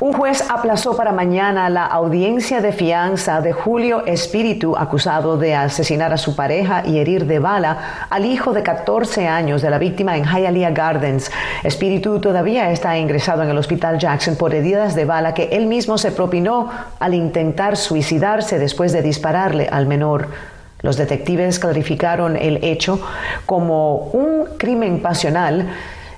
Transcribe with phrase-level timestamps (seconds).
[0.00, 6.12] Un juez aplazó para mañana la audiencia de fianza de Julio Espíritu, acusado de asesinar
[6.12, 10.16] a su pareja y herir de bala al hijo de 14 años de la víctima
[10.16, 11.30] en Hialeah Gardens.
[11.62, 15.96] Espíritu todavía está ingresado en el Hospital Jackson por heridas de bala que él mismo
[15.96, 20.26] se propinó al intentar suicidarse después de dispararle al menor.
[20.82, 23.00] Los detectives clarificaron el hecho
[23.46, 25.68] como un crimen pasional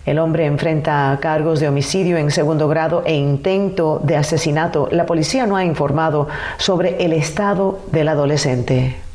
[0.07, 4.89] el hombre enfrenta cargos de homicidio en segundo grado e intento de asesinato.
[4.91, 9.06] La policía no ha informado sobre el estado del adolescente.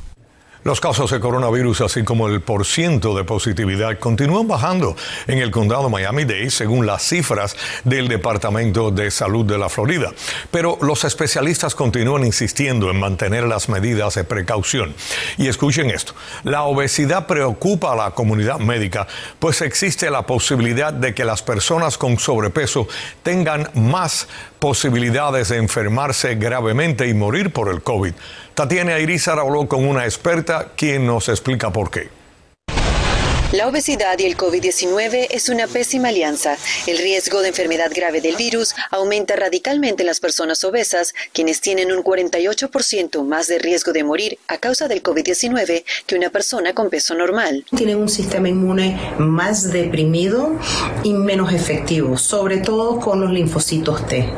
[0.64, 5.90] Los casos de coronavirus, así como el porciento de positividad, continúan bajando en el condado
[5.90, 10.12] Miami-Dade, según las cifras del Departamento de Salud de la Florida.
[10.52, 14.94] Pero los especialistas continúan insistiendo en mantener las medidas de precaución.
[15.40, 19.08] Y escuchen esto, la obesidad preocupa a la comunidad médica,
[19.40, 22.88] pues existe la posibilidad de que las personas con sobrepeso
[23.24, 24.28] tengan más
[24.60, 28.14] posibilidades de enfermarse gravemente y morir por el COVID.
[28.62, 32.21] Tatiana Irizar habló con una experta quien nos explica por qué.
[33.54, 36.56] La obesidad y el COVID-19 es una pésima alianza.
[36.88, 41.92] El riesgo de enfermedad grave del virus aumenta radicalmente en las personas obesas, quienes tienen
[41.92, 46.90] un 48% más de riesgo de morir a causa del COVID-19 que una persona con
[46.90, 47.66] peso normal.
[47.76, 50.58] Tienen un sistema inmune más deprimido
[51.04, 54.30] y menos efectivo, sobre todo con los linfocitos T.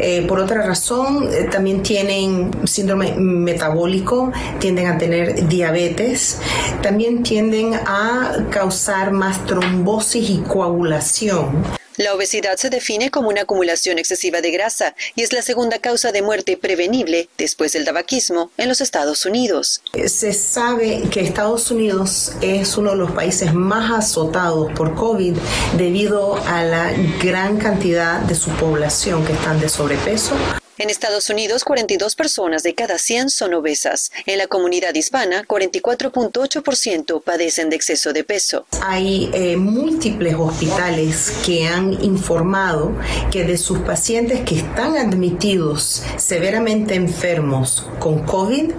[0.00, 6.36] Eh, por otra razón, eh, también tienen síndrome metabólico, tienden a tener diabetes,
[6.82, 11.64] también tienden a causar más trombosis y coagulación.
[11.96, 16.12] La obesidad se define como una acumulación excesiva de grasa y es la segunda causa
[16.12, 19.82] de muerte prevenible después del tabaquismo en los Estados Unidos.
[20.06, 25.36] Se sabe que Estados Unidos es uno de los países más azotados por COVID
[25.76, 26.90] debido a la
[27.22, 30.34] gran cantidad de su población que están de sobrepeso.
[30.80, 34.10] En Estados Unidos, 42 personas de cada 100 son obesas.
[34.24, 38.64] En la comunidad hispana, 44.8% padecen de exceso de peso.
[38.80, 42.96] Hay eh, múltiples hospitales que han informado
[43.30, 48.70] que de sus pacientes que están admitidos severamente enfermos con COVID,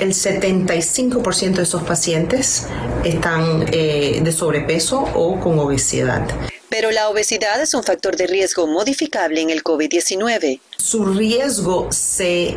[0.00, 2.66] el 75% de esos pacientes
[3.04, 6.28] están eh, de sobrepeso o con obesidad.
[6.80, 10.60] Pero la obesidad es un factor de riesgo modificable en el COVID-19.
[10.76, 12.54] Su riesgo se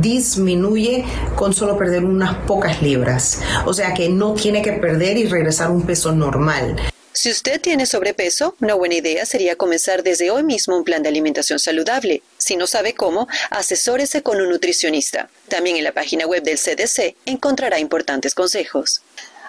[0.00, 1.04] disminuye
[1.34, 3.40] con solo perder unas pocas libras.
[3.66, 6.76] O sea que no tiene que perder y regresar a un peso normal.
[7.12, 11.08] Si usted tiene sobrepeso, una buena idea sería comenzar desde hoy mismo un plan de
[11.08, 12.22] alimentación saludable.
[12.38, 15.28] Si no sabe cómo, asesórese con un nutricionista.
[15.48, 19.02] También en la página web del CDC encontrará importantes consejos.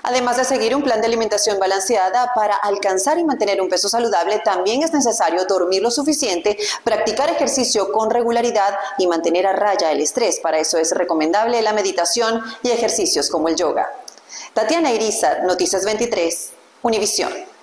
[0.07, 4.37] Además de seguir un plan de alimentación balanceada para alcanzar y mantener un peso saludable,
[4.37, 10.01] también es necesario dormir lo suficiente, practicar ejercicio con regularidad y mantener a raya el
[10.01, 10.39] estrés.
[10.39, 13.89] Para eso es recomendable la meditación y ejercicios como el yoga.
[14.53, 16.51] Tatiana Irizar, Noticias 23,
[16.83, 17.54] Univisión.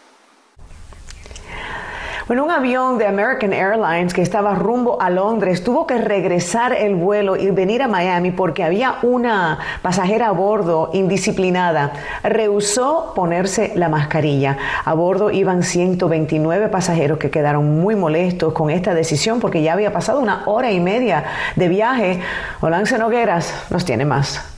[2.29, 6.95] Bueno, un avión de American Airlines que estaba rumbo a Londres tuvo que regresar el
[6.95, 11.93] vuelo y venir a Miami porque había una pasajera a bordo indisciplinada.
[12.23, 14.57] Rehusó ponerse la mascarilla.
[14.85, 19.93] A bordo iban 129 pasajeros que quedaron muy molestos con esta decisión porque ya había
[19.93, 21.25] pasado una hora y media
[21.57, 22.21] de viaje.
[22.61, 24.52] Olance Nogueras nos tiene más.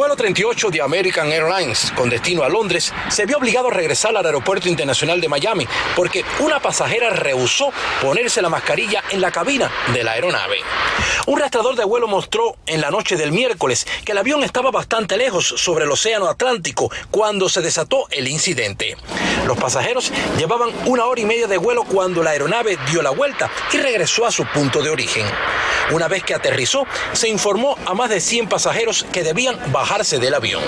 [0.00, 4.16] El vuelo 38 de American Airlines con destino a Londres se vio obligado a regresar
[4.16, 9.70] al Aeropuerto Internacional de Miami porque una pasajera rehusó ponerse la mascarilla en la cabina
[9.92, 10.56] de la aeronave.
[11.26, 15.18] Un rastrador de vuelo mostró en la noche del miércoles que el avión estaba bastante
[15.18, 18.96] lejos sobre el Océano Atlántico cuando se desató el incidente.
[19.46, 23.50] Los pasajeros llevaban una hora y media de vuelo cuando la aeronave dio la vuelta
[23.70, 25.26] y regresó a su punto de origen.
[25.92, 29.58] Una vez que aterrizó, se informó a más de 100 pasajeros que debían
[29.90, 30.62] bajarse del avión.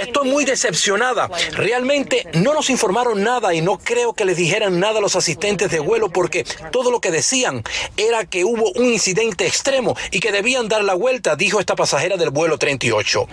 [0.00, 1.28] Estoy muy decepcionada.
[1.52, 5.70] Realmente no nos informaron nada y no creo que les dijeran nada a los asistentes
[5.70, 7.62] de vuelo porque todo lo que decían
[7.98, 12.16] era que hubo un incidente extremo y que debían dar la vuelta, dijo esta pasajera
[12.16, 13.28] del vuelo 38.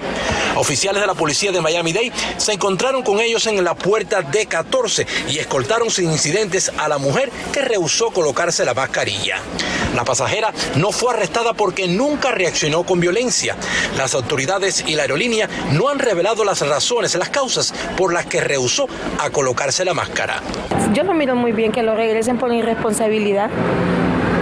[0.56, 5.39] Oficiales de la policía de Miami-Dade se encontraron con ellos en la puerta D14 y
[5.39, 9.42] escoltaron sin incidentes a la mujer que rehusó colocarse la mascarilla.
[9.94, 13.56] La pasajera no fue arrestada porque nunca reaccionó con violencia.
[13.98, 18.42] Las autoridades y la aerolínea no han revelado las razones, las causas por las que
[18.42, 18.88] rehusó
[19.19, 20.42] a colocarse la máscara.
[20.94, 23.50] Yo no miro muy bien que lo regresen por irresponsabilidad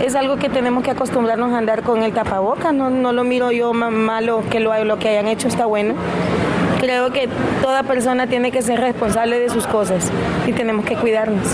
[0.04, 2.74] es algo que tenemos que acostumbrarnos a andar con el tapabocas.
[2.74, 5.94] No, no lo miro yo malo que lo, lo que hayan hecho está bueno.
[6.80, 7.30] Creo que
[7.62, 10.12] toda persona tiene que ser responsable de sus cosas
[10.48, 11.48] y tenemos que cuidarnos.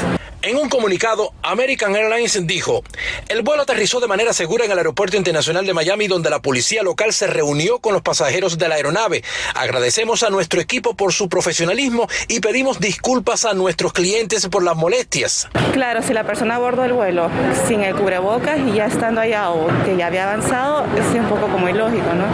[0.48, 2.82] En un comunicado, American Airlines dijo,
[3.28, 6.84] el vuelo aterrizó de manera segura en el Aeropuerto Internacional de Miami donde la policía
[6.84, 9.26] local se reunió con los pasajeros de la aeronave.
[9.56, 14.78] Agradecemos a nuestro equipo por su profesionalismo y pedimos disculpas a nuestros clientes por las
[14.78, 15.50] molestias.
[15.74, 17.30] Claro, si la persona a bordo del vuelo
[17.68, 21.48] sin el cubrebocas y ya estando allá o que ya había avanzado, es un poco
[21.50, 22.26] como ilógico, ¿no?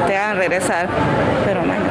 [0.00, 0.88] Que te hagan regresar,
[1.44, 1.81] pero no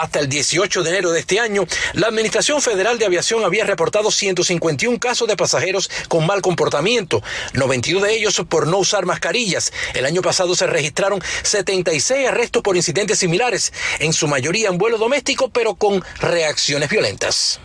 [0.00, 4.10] hasta el 18 de enero de este año, la Administración Federal de Aviación había reportado
[4.10, 9.72] 151 casos de pasajeros con mal comportamiento, 92 de ellos por no usar mascarillas.
[9.94, 14.96] El año pasado se registraron 76 arrestos por incidentes similares, en su mayoría en vuelo
[14.96, 17.60] doméstico, pero con reacciones violentas.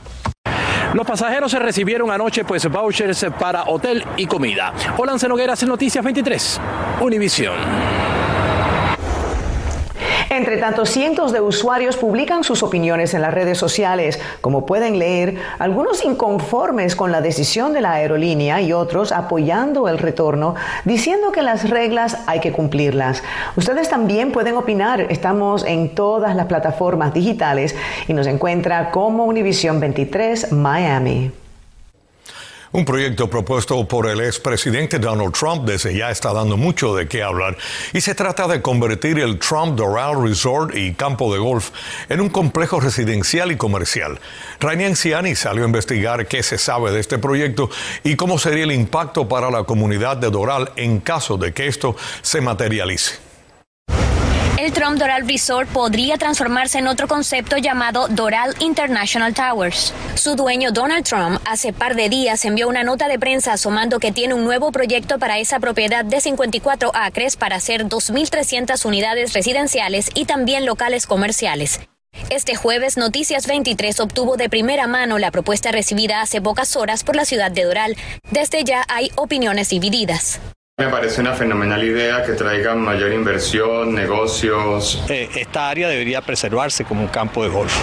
[0.94, 4.74] Los pasajeros se recibieron anoche pues vouchers para hotel y comida.
[4.98, 6.62] Olan Nogueras en Noticias 23,
[7.02, 8.05] Univisión.
[10.36, 14.20] Entre tanto, cientos de usuarios publican sus opiniones en las redes sociales.
[14.42, 19.98] Como pueden leer, algunos inconformes con la decisión de la aerolínea y otros apoyando el
[19.98, 23.24] retorno, diciendo que las reglas hay que cumplirlas.
[23.56, 25.00] Ustedes también pueden opinar.
[25.10, 27.74] Estamos en todas las plataformas digitales
[28.10, 31.44] y nos encuentra como Univision 23 Miami.
[32.75, 37.24] Un proyecto propuesto por el expresidente Donald Trump desde ya está dando mucho de qué
[37.24, 37.56] hablar
[37.94, 41.69] y se trata de convertir el Trump Doral Resort y campo de golf
[42.10, 44.19] en un complejo residencial y comercial.
[44.60, 47.69] Rainy Anciani salió a investigar qué se sabe de este proyecto
[48.04, 51.95] y cómo sería el impacto para la comunidad de Doral en caso de que esto
[52.24, 53.25] se materialice.
[54.57, 59.94] El Trump Doral Resort podría transformarse en otro concepto llamado Doral International Towers.
[60.16, 64.13] Su dueño Donald Trump hace par de días envió una nota de prensa asomando que
[64.13, 70.10] tiene un nuevo proyecto para esa propiedad de 54 acres para hacer 2.300 unidades residenciales
[70.13, 71.81] y también locales comerciales.
[72.30, 77.18] Este jueves, Noticias 23 obtuvo de primera mano la propuesta recibida hace pocas horas por
[77.18, 77.98] la ciudad de Doral.
[78.31, 80.40] Desde ya hay opiniones divididas.
[80.77, 85.01] Me parece una fenomenal idea que traiga mayor inversión, negocios.
[85.07, 87.74] Eh, esta área debería preservarse como un campo de golf.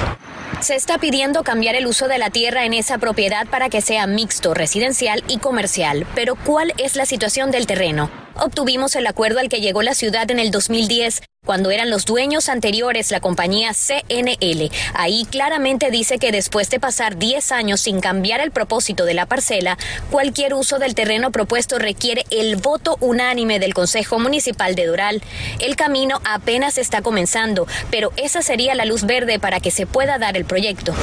[0.60, 4.06] Se está pidiendo cambiar el uso de la tierra en esa propiedad para que sea
[4.06, 6.06] mixto, residencial y comercial.
[6.14, 8.10] Pero ¿cuál es la situación del terreno?
[8.34, 12.48] Obtuvimos el acuerdo al que llegó la ciudad en el 2010 cuando eran los dueños
[12.48, 14.70] anteriores la compañía CNL.
[14.94, 19.26] Ahí claramente dice que después de pasar 10 años sin cambiar el propósito de la
[19.26, 19.76] parcela,
[20.10, 25.20] cualquier uso del terreno propuesto requiere el voto unánime del Consejo Municipal de Doral.
[25.58, 30.18] El camino apenas está comenzando, pero esa sería la luz verde para que se pueda
[30.18, 30.94] dar el proyecto.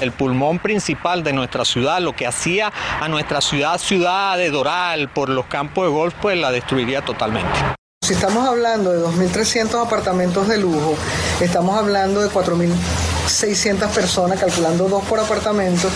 [0.00, 5.08] El pulmón principal de nuestra ciudad, lo que hacía a nuestra ciudad ciudad de Doral
[5.08, 7.79] por los campos de golf, pues la destruiría totalmente.
[8.10, 10.96] Si estamos hablando de 2.300 apartamentos de lujo,
[11.40, 15.88] estamos hablando de 4.600 personas, calculando dos por apartamento,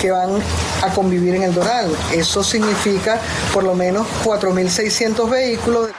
[0.00, 0.38] que van
[0.82, 1.90] a convivir en el Doral.
[2.14, 3.18] Eso significa
[3.52, 5.90] por lo menos 4.600 vehículos.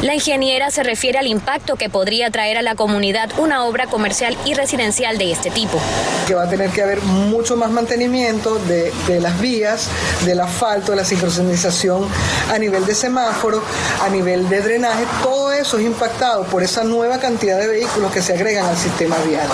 [0.00, 4.38] La ingeniera se refiere al impacto que podría traer a la comunidad una obra comercial
[4.44, 5.80] y residencial de este tipo.
[6.28, 9.88] Que va a tener que haber mucho más mantenimiento de, las vías,
[10.24, 12.06] del asfalto, de la sincronización
[12.48, 13.60] a nivel de semáforo,
[14.00, 15.04] a nivel de drenaje.
[15.20, 19.16] Todo eso es impactado por esa nueva cantidad de vehículos que se agregan al sistema
[19.26, 19.48] vial.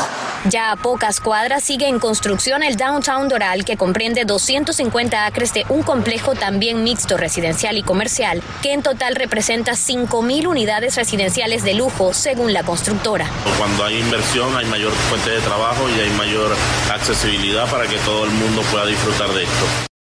[0.51, 5.65] Ya a pocas cuadras sigue en construcción el Downtown Doral, que comprende 250 acres de
[5.71, 11.75] un complejo también mixto residencial y comercial, que en total representa 5.000 unidades residenciales de
[11.75, 13.27] lujo, según la constructora.
[13.59, 16.55] Cuando hay inversión hay mayor fuente de trabajo y hay mayor
[16.93, 19.94] accesibilidad para que todo el mundo pueda disfrutar de esto.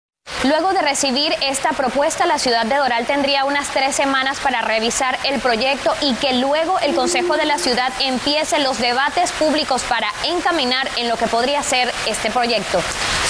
[0.44, 5.16] Luego de recibir esta propuesta, la ciudad de Doral tendría unas tres semanas para revisar
[5.24, 10.08] el proyecto y que luego el Consejo de la Ciudad empiece los debates públicos para
[10.24, 12.80] encaminar en lo que podría ser este proyecto.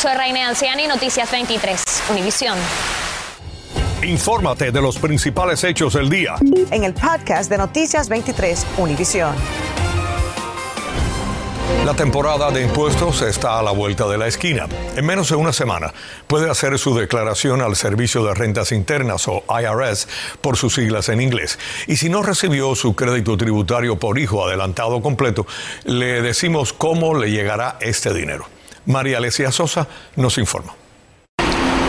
[0.00, 2.56] Soy Reina Anciani, Noticias 23, Univisión.
[4.02, 6.37] Infórmate de los principales hechos del día.
[6.70, 9.34] En el podcast de Noticias 23, Univisión.
[11.84, 14.66] La temporada de impuestos está a la vuelta de la esquina.
[14.96, 15.92] En menos de una semana
[16.26, 20.08] puede hacer su declaración al Servicio de Rentas Internas o IRS
[20.40, 21.58] por sus siglas en inglés.
[21.88, 25.46] Y si no recibió su crédito tributario por hijo adelantado completo,
[25.84, 28.46] le decimos cómo le llegará este dinero.
[28.86, 30.81] María Alesia Sosa nos informa.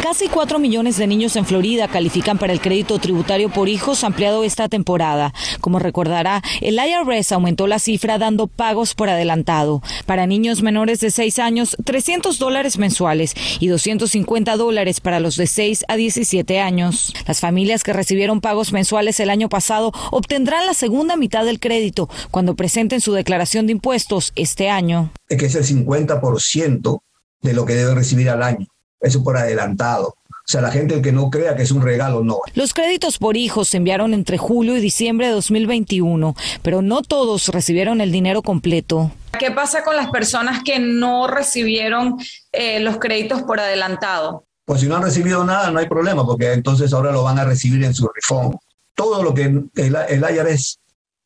[0.04, 4.44] Casi 4 millones de niños en Florida califican para el crédito tributario por hijos ampliado
[4.44, 5.34] esta temporada.
[5.62, 9.82] Como recordará, el IRS aumentó la cifra dando pagos por adelantado.
[10.06, 15.48] Para niños menores de 6 años, 300 dólares mensuales y 250 dólares para los de
[15.48, 17.14] 6 a 17 años.
[17.26, 22.10] Las familias que recibieron pagos mensuales el año pasado obtendrán la segunda mitad del crédito
[22.30, 25.14] cuando presenten su declaración de impuestos este año.
[25.30, 27.00] Que es el 50%
[27.42, 28.73] de lo que debe recibir al año
[29.04, 30.16] eso por adelantado.
[30.28, 32.40] O sea, la gente que no crea que es un regalo, no.
[32.54, 37.48] Los créditos por hijos se enviaron entre julio y diciembre de 2021, pero no todos
[37.48, 39.12] recibieron el dinero completo.
[39.40, 42.18] ¿Qué pasa con las personas que no recibieron
[42.52, 44.46] eh, los créditos por adelantado?
[44.66, 47.46] Pues si no han recibido nada, no hay problema, porque entonces ahora lo van a
[47.46, 48.58] recibir en su reform.
[48.96, 50.80] Todo lo que el, el IRS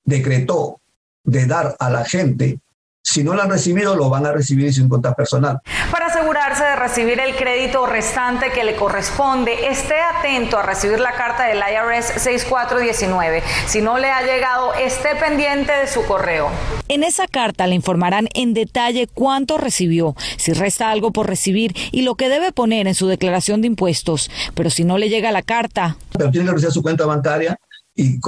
[0.04, 0.80] decretó
[1.24, 2.60] de dar a la gente
[3.08, 5.62] si no lo han recibido, lo van a recibir sin cuenta personal.
[5.90, 6.12] Para
[6.58, 11.46] asegurarse de recibir el crédito restante que le corresponde, esté atento a recibir la carta
[11.46, 13.44] del IRS 6419.
[13.68, 16.50] Si no le ha llegado, esté pendiente de su correo.
[16.88, 22.02] En esa carta le informarán en detalle cuánto recibió, si resta algo por recibir y
[22.02, 24.30] lo que debe poner en su declaración de impuestos.
[24.56, 25.98] Pero si no le llega la carta.
[26.18, 27.58] Pero tiene que revisar su cuenta bancaria
[27.96, 28.20] y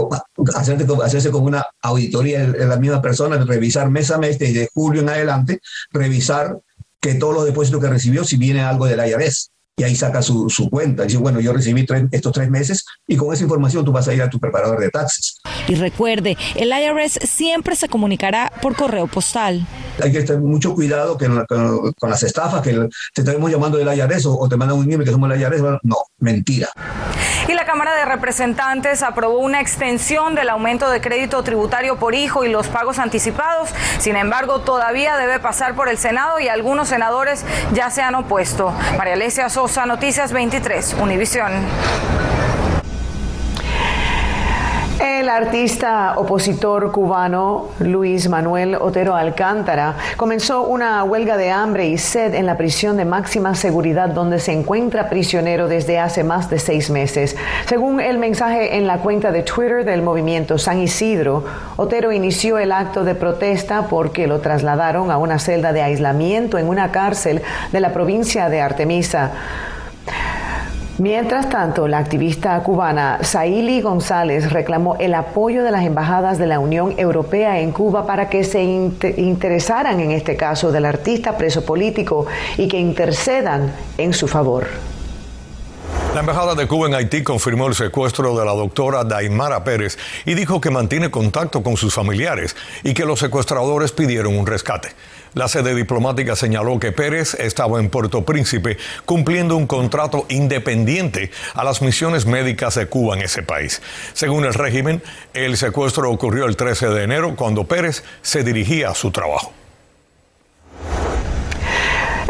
[0.56, 5.02] hacerse, hacerse como una auditoría en la misma persona, revisar mes a mes desde julio
[5.02, 5.60] en adelante,
[5.92, 6.58] revisar
[7.02, 10.50] que todos los depósitos que recibió, si viene algo del IRS y ahí saca su,
[10.50, 11.04] su cuenta.
[11.04, 14.22] Dice, bueno, yo recibí estos tres meses y con esa información tú vas a ir
[14.22, 15.40] a tu preparador de taxes.
[15.70, 19.66] Y recuerde, el IRS siempre se comunicará por correo postal.
[20.04, 22.74] Hay que tener mucho cuidado que, con, las estafas, que
[23.14, 25.62] te estamos llamando del IRS o, te mandan un email que somos el IRS.
[25.84, 26.68] No, mentira.
[27.48, 32.44] Y la Cámara de Representantes aprobó una extensión del aumento de crédito tributario por hijo
[32.44, 33.70] y los pagos anticipados.
[33.98, 38.72] Sin embargo, todavía debe pasar por el Senado y algunos senadores ya se han opuesto.
[38.98, 42.29] María Alesia Sosa Noticias 23, Univisión.
[45.20, 52.34] El artista opositor cubano Luis Manuel Otero Alcántara comenzó una huelga de hambre y sed
[52.36, 56.90] en la prisión de máxima seguridad donde se encuentra prisionero desde hace más de seis
[56.90, 57.36] meses.
[57.68, 61.44] Según el mensaje en la cuenta de Twitter del movimiento San Isidro,
[61.76, 66.70] Otero inició el acto de protesta porque lo trasladaron a una celda de aislamiento en
[66.70, 67.42] una cárcel
[67.74, 69.32] de la provincia de Artemisa.
[71.00, 76.60] Mientras tanto, la activista cubana Saili González reclamó el apoyo de las embajadas de la
[76.60, 82.26] Unión Europea en Cuba para que se interesaran en este caso del artista preso político
[82.58, 84.68] y que intercedan en su favor.
[86.14, 90.34] La Embajada de Cuba en Haití confirmó el secuestro de la doctora Daimara Pérez y
[90.34, 94.90] dijo que mantiene contacto con sus familiares y que los secuestradores pidieron un rescate.
[95.34, 101.64] La sede diplomática señaló que Pérez estaba en Puerto Príncipe cumpliendo un contrato independiente a
[101.64, 103.82] las misiones médicas de Cuba en ese país.
[104.14, 108.96] Según el régimen, el secuestro ocurrió el 13 de enero cuando Pérez se dirigía a
[108.96, 109.54] su trabajo.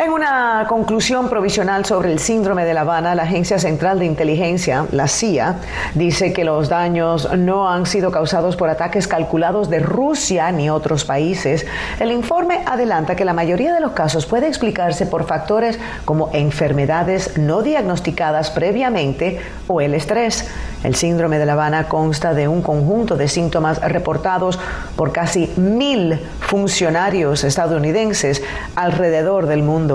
[0.01, 4.85] En una conclusión provisional sobre el síndrome de La Habana, la Agencia Central de Inteligencia,
[4.91, 5.57] la CIA,
[5.93, 11.03] dice que los daños no han sido causados por ataques calculados de Rusia ni otros
[11.03, 11.65] países.
[11.99, 17.37] El informe adelanta que la mayoría de los casos puede explicarse por factores como enfermedades
[17.37, 20.47] no diagnosticadas previamente o el estrés.
[20.81, 24.57] El síndrome de La Habana consta de un conjunto de síntomas reportados
[24.95, 28.41] por casi mil funcionarios estadounidenses
[28.77, 29.88] alrededor del mundo.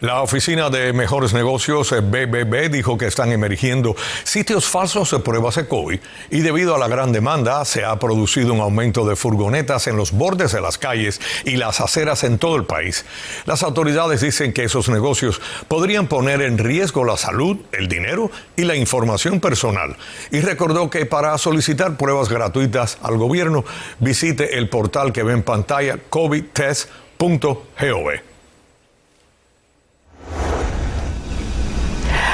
[0.00, 5.56] La Oficina de Mejores Negocios BBB eh, dijo que están emergiendo sitios falsos de pruebas
[5.56, 6.00] de COVID
[6.30, 10.12] y debido a la gran demanda se ha producido un aumento de furgonetas en los
[10.12, 13.04] bordes de las calles y las aceras en todo el país.
[13.44, 18.64] Las autoridades dicen que esos negocios podrían poner en riesgo la salud, el dinero y
[18.64, 19.98] la información personal.
[20.30, 23.66] Y recordó que para solicitar pruebas gratuitas al gobierno
[23.98, 28.29] visite el portal que ve en pantalla covidtest.gov.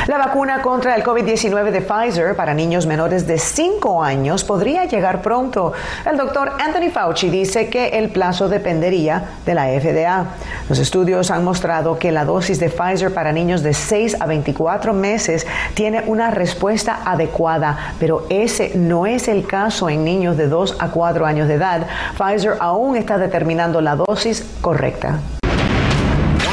[0.06, 5.20] La vacuna contra el COVID-19 de Pfizer para niños menores de 5 años podría llegar
[5.20, 5.72] pronto.
[6.08, 10.26] El doctor Anthony Fauci dice que el plazo dependería de la FDA.
[10.68, 14.92] Los estudios han mostrado que la dosis de Pfizer para niños de 6 a 24
[14.92, 15.44] meses
[15.74, 20.88] tiene una respuesta adecuada, pero ese no es el caso en niños de 2 a
[20.88, 21.84] 4 años de edad.
[22.16, 25.18] Pfizer aún está determinando la dosis correcta.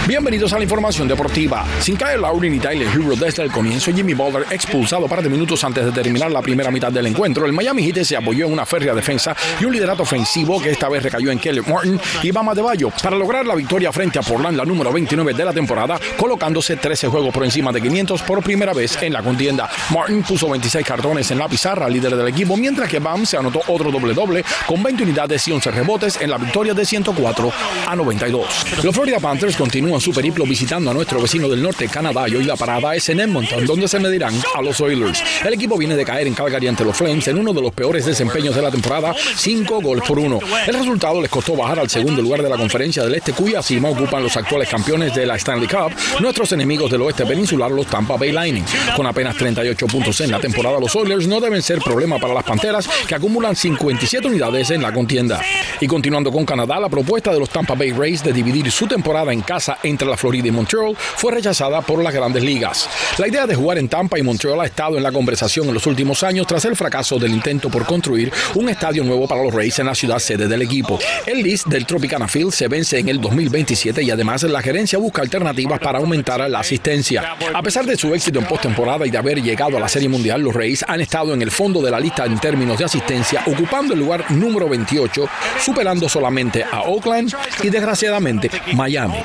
[0.05, 1.65] Bienvenidos a la información deportiva.
[1.79, 5.63] Sin caer Laurin y Tyler Hero desde el comienzo, Jimmy Butler expulsado par de minutos
[5.63, 8.65] antes de terminar la primera mitad del encuentro, el Miami Heat se apoyó en una
[8.65, 12.53] férrea defensa y un liderato ofensivo que esta vez recayó en Kelly Martin y Bama
[12.53, 15.97] de Bayo para lograr la victoria frente a Portland, la número 29 de la temporada,
[16.17, 19.69] colocándose 13 juegos por encima de 500 por primera vez en la contienda.
[19.93, 23.61] Martin puso 26 cartones en la pizarra, líder del equipo, mientras que Bam se anotó
[23.67, 27.53] otro doble-doble con 20 unidades y 11 rebotes en la victoria de 104
[27.87, 28.83] a 92.
[28.83, 32.43] Los Florida Panthers continúan su periplo visitando a nuestro vecino del norte, Canadá, y hoy
[32.43, 35.23] la parada es en Edmonton, donde se medirán a los Oilers.
[35.43, 38.05] El equipo viene de caer en Calgary ante los Flames en uno de los peores
[38.05, 40.39] desempeños de la temporada, 5 goles por 1.
[40.67, 43.89] El resultado les costó bajar al segundo lugar de la conferencia del este, cuya cima
[43.89, 48.17] ocupan los actuales campeones de la Stanley Cup, nuestros enemigos del oeste peninsular, los Tampa
[48.17, 48.65] Bay Lightning.
[48.95, 52.43] Con apenas 38 puntos en la temporada, los Oilers no deben ser problema para las
[52.43, 55.41] Panteras, que acumulan 57 unidades en la contienda.
[55.79, 59.33] Y continuando con Canadá, la propuesta de los Tampa Bay Rays de dividir su temporada
[59.33, 62.89] en casa entre la Florida y Montreal fue rechazada por las grandes ligas.
[63.17, 65.85] La idea de jugar en Tampa y Montreal ha estado en la conversación en los
[65.85, 69.79] últimos años tras el fracaso del intento por construir un estadio nuevo para los Rays
[69.79, 70.99] en la ciudad sede del equipo.
[71.25, 75.21] El list del Tropicana Field se vence en el 2027 y además la gerencia busca
[75.21, 77.35] alternativas para aumentar la asistencia.
[77.53, 80.41] A pesar de su éxito en postemporada y de haber llegado a la Serie Mundial,
[80.41, 83.93] los Rays han estado en el fondo de la lista en términos de asistencia, ocupando
[83.93, 85.27] el lugar número 28,
[85.59, 89.15] superando solamente a Oakland y desgraciadamente Miami.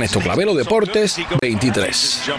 [0.00, 2.30] Ernesto Clavero Deportes 23.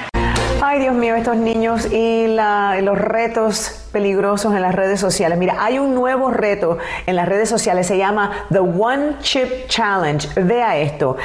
[0.63, 5.37] Ay, Dios mío, estos niños y los retos peligrosos en las redes sociales.
[5.37, 10.27] Mira, hay un nuevo reto en las redes sociales, se llama The One Chip Challenge.
[10.41, 11.17] Vea esto.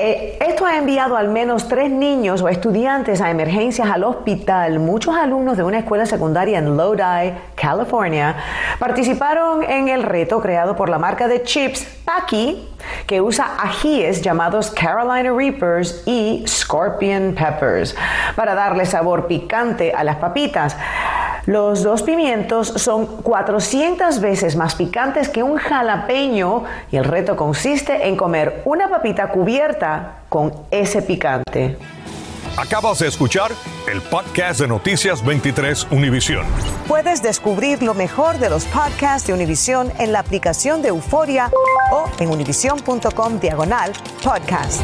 [0.00, 4.78] Eh, esto ha enviado al menos tres niños o estudiantes a emergencias al hospital.
[4.78, 8.36] Muchos alumnos de una escuela secundaria en Lodi, California,
[8.78, 12.68] participaron en el reto creado por la marca de chips Paki,
[13.08, 17.96] que usa ajíes llamados Carolina Reapers y Scorpion Peppers
[18.36, 20.76] para darle sabor picante a las papitas.
[21.48, 28.06] Los dos pimientos son 400 veces más picantes que un jalapeño y el reto consiste
[28.06, 31.78] en comer una papita cubierta con ese picante.
[32.58, 33.50] Acabas de escuchar
[33.90, 36.44] el podcast de Noticias 23 Univisión.
[36.86, 41.50] Puedes descubrir lo mejor de los podcasts de Univisión en la aplicación de Euforia
[41.90, 44.82] o en univision.com diagonal podcasts.